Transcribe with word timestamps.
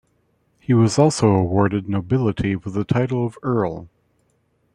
He 0.59 0.73
also 0.73 1.03
was 1.05 1.21
awarded 1.21 1.87
nobility 1.87 2.55
with 2.55 2.73
the 2.73 2.83
title 2.83 3.23
of 3.23 3.37
earl. 3.43 3.87